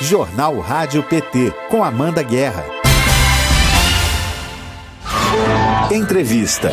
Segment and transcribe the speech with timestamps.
[0.00, 2.64] Jornal Rádio PT, com Amanda Guerra.
[5.90, 6.70] Entrevista.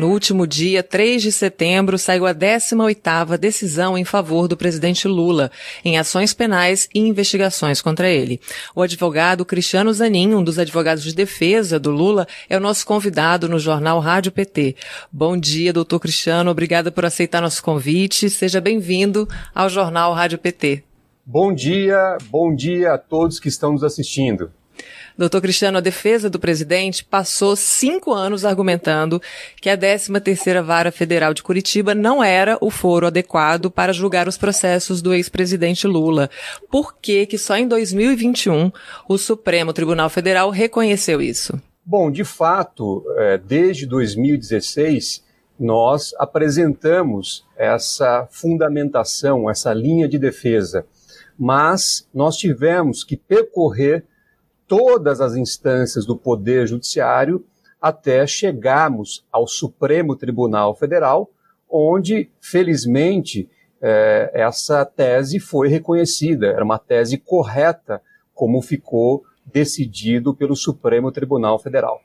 [0.00, 5.50] No último dia, 3 de setembro, saiu a 18ª decisão em favor do presidente Lula,
[5.84, 8.40] em ações penais e investigações contra ele.
[8.74, 13.46] O advogado Cristiano Zanin, um dos advogados de defesa do Lula, é o nosso convidado
[13.46, 14.74] no jornal Rádio PT.
[15.12, 16.50] Bom dia, doutor Cristiano.
[16.50, 18.30] Obrigada por aceitar nosso convite.
[18.30, 20.82] Seja bem-vindo ao jornal Rádio PT.
[21.26, 24.50] Bom dia, bom dia a todos que estão nos assistindo.
[25.20, 29.20] Doutor Cristiano, a defesa do presidente passou cinco anos argumentando
[29.60, 34.38] que a 13ª Vara Federal de Curitiba não era o foro adequado para julgar os
[34.38, 36.30] processos do ex-presidente Lula.
[36.70, 38.72] Por que que só em 2021
[39.06, 41.60] o Supremo Tribunal Federal reconheceu isso?
[41.84, 45.22] Bom, de fato, é, desde 2016,
[45.58, 50.86] nós apresentamos essa fundamentação, essa linha de defesa,
[51.38, 54.06] mas nós tivemos que percorrer
[54.70, 57.44] todas as instâncias do Poder Judiciário
[57.82, 61.28] até chegarmos ao Supremo Tribunal Federal,
[61.68, 63.50] onde, felizmente,
[63.82, 68.00] é, essa tese foi reconhecida, era uma tese correta,
[68.32, 72.00] como ficou decidido pelo Supremo Tribunal Federal.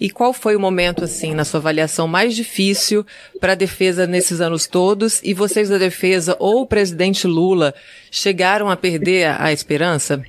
[0.00, 3.04] E qual foi o momento, assim, na sua avaliação mais difícil
[3.38, 5.20] para a defesa nesses anos todos?
[5.22, 7.74] E vocês da defesa ou o presidente Lula
[8.10, 10.22] chegaram a perder a esperança?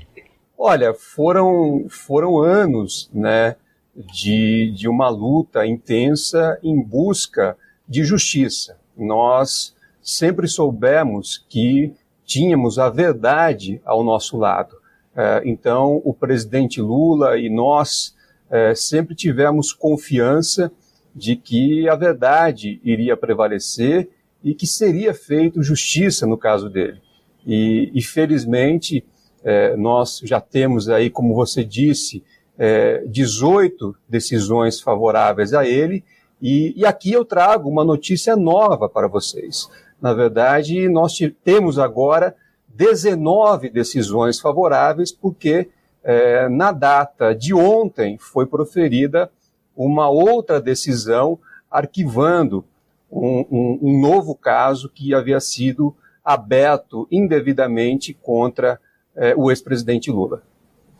[0.66, 3.58] Olha, foram, foram anos né,
[3.94, 8.78] de, de uma luta intensa em busca de justiça.
[8.98, 11.92] Nós sempre soubemos que
[12.24, 14.78] tínhamos a verdade ao nosso lado.
[15.14, 18.16] É, então, o presidente Lula e nós
[18.50, 20.72] é, sempre tivemos confiança
[21.14, 24.10] de que a verdade iria prevalecer
[24.42, 27.02] e que seria feito justiça no caso dele.
[27.46, 29.04] E, e felizmente,
[29.44, 32.24] é, nós já temos aí, como você disse,
[32.58, 36.04] é, 18 decisões favoráveis a ele,
[36.42, 39.70] e, e, aqui eu trago uma notícia nova para vocês.
[40.02, 42.36] Na verdade, nós temos agora
[42.68, 45.70] 19 decisões favoráveis, porque
[46.04, 49.32] é, na data de ontem foi proferida
[49.76, 51.40] uma outra decisão
[51.72, 52.66] arquivando
[53.10, 58.80] um, um, um novo caso que havia sido aberto indevidamente contra
[59.16, 60.42] é, o ex-presidente Lula.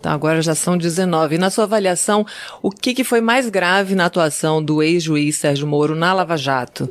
[0.02, 1.36] Tá, agora já são 19.
[1.36, 2.26] E na sua avaliação,
[2.62, 6.90] o que, que foi mais grave na atuação do ex-juiz Sérgio Moro na Lava Jato?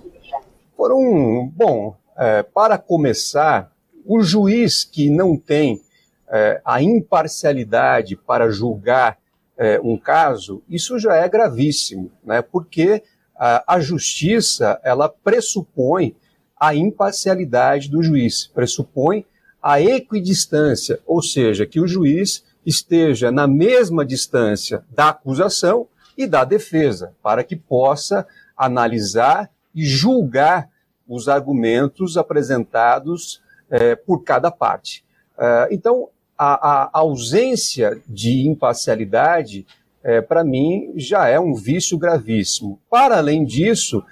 [0.77, 3.71] Foram, bom, é, para começar,
[4.05, 5.81] o juiz que não tem
[6.28, 9.19] é, a imparcialidade para julgar
[9.59, 12.41] é, um caso, isso já é gravíssimo, né?
[12.43, 13.03] porque
[13.37, 16.16] a, a justiça ela pressupõe
[16.59, 19.27] a imparcialidade do juiz, pressupõe
[19.62, 25.86] a equidistância, ou seja, que o juiz esteja na mesma distância da acusação
[26.18, 30.68] e da defesa, para que possa analisar e julgar
[31.08, 33.40] os argumentos apresentados
[33.70, 35.04] eh, por cada parte.
[35.36, 39.66] Uh, então, a, a, ausência de imparcialidade,
[40.02, 42.78] eh, para mim, já é um vício gravíssimo.
[42.90, 44.02] Para além disso,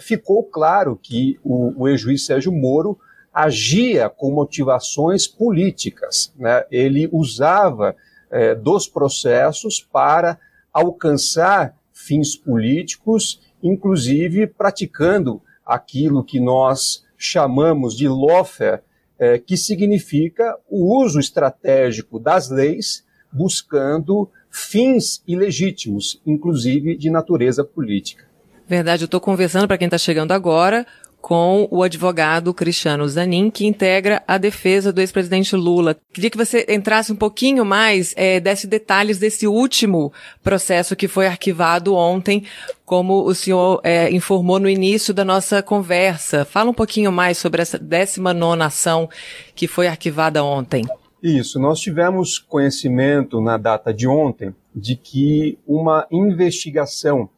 [0.00, 2.98] ficou claro que o, o ex-juiz Sérgio Moro
[3.32, 6.32] agia com motivações políticas.
[6.36, 6.64] Né?
[6.70, 7.96] Ele usava
[8.30, 10.38] é, dos processos para
[10.72, 18.80] alcançar fins políticos, inclusive praticando aquilo que nós chamamos de lawfare,
[19.18, 28.24] é, que significa o uso estratégico das leis buscando fins ilegítimos, inclusive de natureza política.
[28.66, 30.86] Verdade, eu estou conversando para quem está chegando agora
[31.22, 35.96] com o advogado Cristiano Zanin, que integra a defesa do ex-presidente Lula.
[36.12, 40.12] Queria que você entrasse um pouquinho mais, é, desse detalhes desse último
[40.42, 42.44] processo que foi arquivado ontem,
[42.84, 46.44] como o senhor é, informou no início da nossa conversa.
[46.44, 49.08] Fala um pouquinho mais sobre essa 19 ação
[49.54, 50.84] que foi arquivada ontem.
[51.22, 57.30] Isso, nós tivemos conhecimento na data de ontem de que uma investigação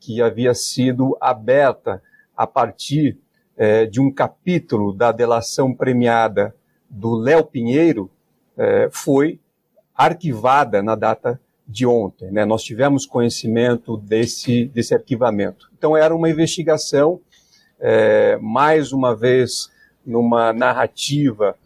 [0.00, 2.02] que havia sido aberta
[2.34, 3.18] a partir
[3.56, 6.54] é, de um capítulo da delação premiada
[6.88, 8.10] do Léo Pinheiro
[8.56, 9.40] é, foi
[9.94, 12.30] arquivada na data de ontem.
[12.30, 12.44] Né?
[12.44, 15.70] Nós tivemos conhecimento desse, desse arquivamento.
[15.76, 17.20] Então, era uma investigação,
[17.80, 19.70] é, mais uma vez,
[20.04, 21.56] numa narrativa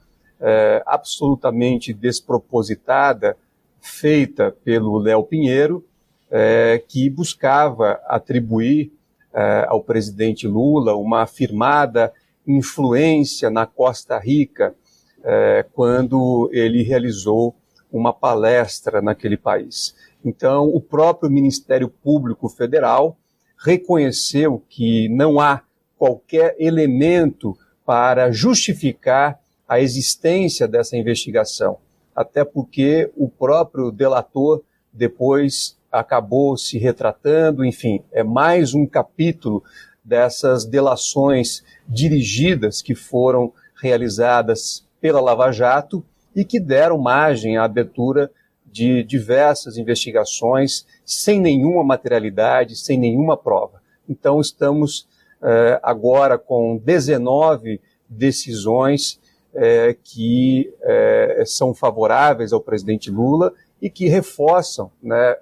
[0.41, 3.37] é, absolutamente despropositada,
[3.81, 5.85] feita pelo Léo Pinheiro,
[6.31, 8.93] é, que buscava atribuir
[9.33, 12.13] uh, ao presidente Lula uma afirmada
[12.47, 14.75] influência na Costa Rica
[15.23, 17.55] é, quando ele realizou
[17.93, 19.95] uma palestra naquele país.
[20.25, 23.17] Então, o próprio Ministério Público Federal
[23.59, 25.63] reconheceu que não há
[25.99, 29.39] qualquer elemento para justificar
[29.69, 31.79] a existência dessa investigação,
[32.15, 34.63] até porque o próprio delator
[34.93, 39.63] depois acabou se retratando, enfim, é mais um capítulo
[40.05, 46.05] dessas delações dirigidas que foram realizadas pela Lava Jato
[46.35, 48.31] e que deram margem à abertura
[48.65, 53.83] de diversas investigações sem nenhuma materialidade, sem nenhuma prova.
[54.09, 55.09] Então, estamos
[55.43, 59.21] eh, agora com 19 decisões
[59.53, 65.37] eh, que eh, são favoráveis ao presidente Lula e que reforçam né,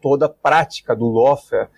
[0.00, 1.68] toda a prática do lawfare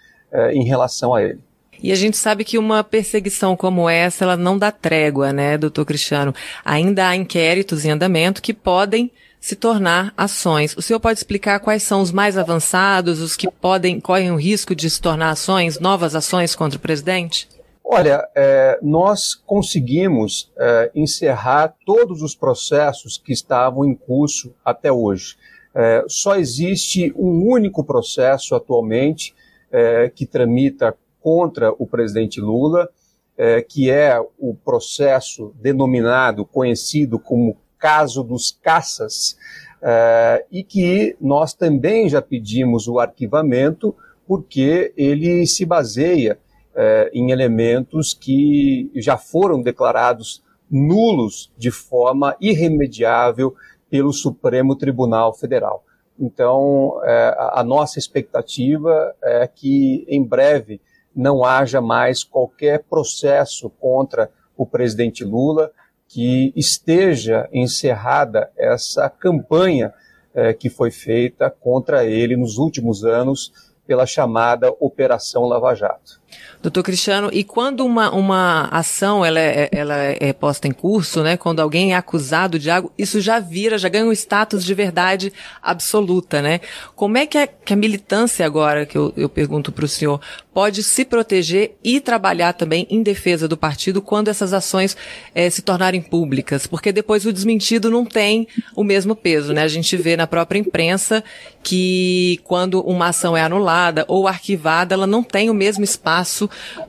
[0.53, 1.41] em relação a ele.
[1.83, 5.85] E a gente sabe que uma perseguição como essa, ela não dá trégua, né, doutor
[5.85, 6.35] Cristiano?
[6.65, 9.11] Ainda há inquéritos em andamento que podem
[9.41, 10.77] se tornar ações.
[10.77, 14.75] O senhor pode explicar quais são os mais avançados, os que podem, correm o risco
[14.75, 17.49] de se tornar ações, novas ações contra o presidente?
[17.85, 25.37] Olha, é, nós conseguimos é, encerrar todos os processos que estavam em curso até hoje.
[25.79, 29.35] É, só existe um único processo atualmente
[29.71, 32.89] é, que tramita contra o presidente Lula,
[33.37, 39.37] é, que é o processo denominado, conhecido como caso dos caças,
[39.83, 43.95] é, e que nós também já pedimos o arquivamento,
[44.27, 46.39] porque ele se baseia
[46.75, 53.55] é, em elementos que já foram declarados nulos de forma irremediável
[53.91, 55.85] pelo Supremo Tribunal Federal.
[56.19, 60.81] Então, é, a nossa expectativa é que, em breve,
[61.15, 65.71] não haja mais qualquer processo contra o presidente Lula,
[66.09, 69.93] que esteja encerrada essa campanha
[70.35, 73.53] eh, que foi feita contra ele nos últimos anos
[73.87, 76.21] pela chamada Operação Lava Jato.
[76.63, 81.37] Doutor Cristiano, e quando uma, uma ação ela é, ela é posta em curso, né,
[81.37, 85.33] quando alguém é acusado de algo, isso já vira, já ganha um status de verdade
[85.63, 86.61] absoluta, né?
[86.97, 90.21] Como é que a, que a militância agora, que eu, eu pergunto para o senhor,
[90.53, 94.97] pode se proteger e trabalhar também em defesa do partido quando essas ações
[95.35, 96.67] é, se tornarem públicas?
[96.67, 99.63] Porque depois o desmentido não tem o mesmo peso, né?
[99.63, 101.23] A gente vê na própria imprensa
[101.63, 106.26] que quando uma ação é anulada ou arquivada, ela não tem o mesmo espaço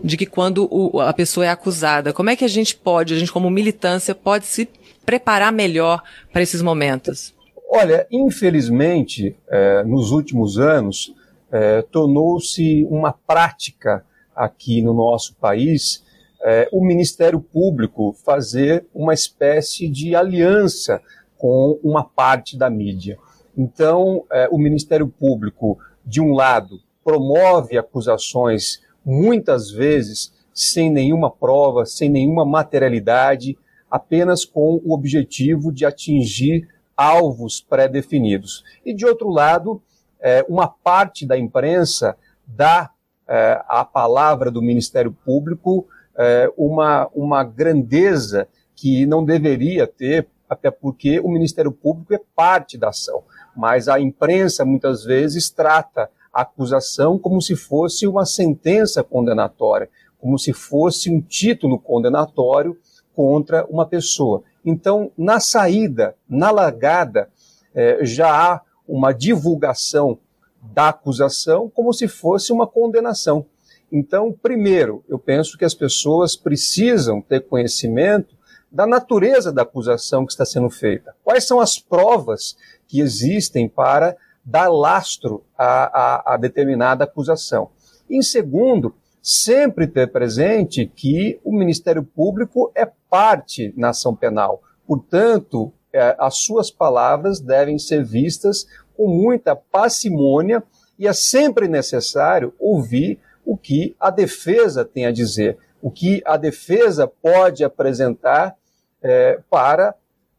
[0.04, 2.12] de que quando o, a pessoa é acusada.
[2.14, 4.68] Como é que a gente pode, a gente como militância, pode se
[5.06, 6.02] preparar melhor
[6.34, 7.34] para esses momentos?
[7.70, 11.14] Olha, infelizmente, é, nos últimos anos,
[11.52, 14.06] é, tornou-se uma prática
[14.36, 16.04] aqui no nosso país
[16.44, 21.02] é, o Ministério Público fazer uma espécie de aliança
[21.38, 23.18] com uma parte da mídia.
[23.58, 32.10] Então, o Ministério Público, de um lado, promove acusações muitas vezes sem nenhuma prova, sem
[32.10, 33.58] nenhuma materialidade,
[33.90, 38.66] apenas com o objetivo de atingir alvos pré-definidos.
[38.86, 39.82] E de outro lado,
[40.20, 42.92] é, uma parte da imprensa dá
[43.26, 45.88] é, à palavra do Ministério Público
[46.18, 52.78] é, uma, uma grandeza que não deveria ter, até porque o Ministério Público é parte
[52.78, 53.24] da ação.
[53.56, 56.10] Mas a imprensa muitas vezes trata
[56.42, 59.90] acusação como se fosse uma sentença condenatória,
[60.20, 62.78] como se fosse um título condenatório
[63.16, 64.44] contra uma pessoa.
[64.64, 67.30] Então, na saída, na largada,
[67.74, 70.20] eh, já há uma divulgação
[70.62, 73.46] da acusação como se fosse uma condenação.
[73.92, 78.36] Então, primeiro, eu penso que as pessoas precisam ter conhecimento
[78.72, 81.16] da natureza da acusação que está sendo feita.
[81.24, 84.16] Quais são as provas que existem para
[84.48, 87.70] dar lastro a, a, a determinada acusação.
[88.10, 94.64] Em segundo, sempre ter presente que o Ministério Público é parte na ação penal.
[94.88, 100.64] Portanto, é, as suas palavras devem ser vistas com muita parcimônia
[100.98, 106.38] e é sempre necessário ouvir o que a defesa tem a dizer, o que a
[106.38, 108.56] defesa pode apresentar
[109.02, 109.94] é, para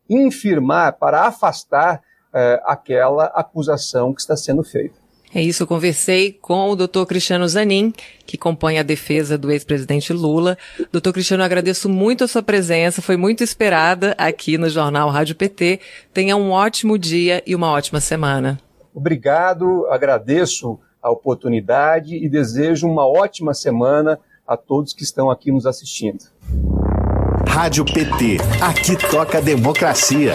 [0.08, 2.02] infirmar, para afastar
[2.34, 4.98] é, aquela acusação que está sendo feita.
[5.34, 7.92] É isso, eu conversei com o doutor Cristiano Zanin,
[8.24, 10.56] que compõe a defesa do ex-presidente Lula.
[10.90, 15.80] Doutor Cristiano, agradeço muito a sua presença, foi muito esperada aqui no Jornal Rádio PT.
[16.14, 18.58] Tenha um ótimo dia e uma ótima semana.
[18.94, 25.66] Obrigado, agradeço a oportunidade e desejo uma ótima semana a todos que estão aqui nos
[25.66, 26.24] assistindo.
[27.46, 28.38] Rádio PT.
[28.62, 30.34] Aqui toca democracia.